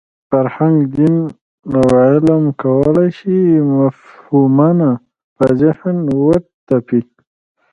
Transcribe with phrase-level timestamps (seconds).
[0.29, 1.15] فرهنګ، دین
[1.77, 3.35] او علم کولای شي
[3.77, 4.89] مفهومونه
[5.35, 6.99] په ذهن وتپي.